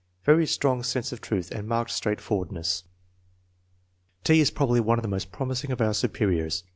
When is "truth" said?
1.21-1.51